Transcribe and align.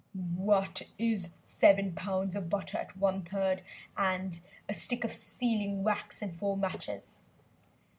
"What 0.15 0.81
is 0.97 1.29
seven 1.43 1.93
pounds 1.93 2.35
of 2.35 2.49
butter 2.49 2.79
at 2.79 2.97
1/3, 2.97 3.61
and 3.95 4.39
a 4.67 4.73
stick 4.73 5.03
of 5.03 5.11
sealing 5.11 5.83
wax 5.83 6.23
and 6.23 6.35
four 6.35 6.57
matches?" 6.57 7.21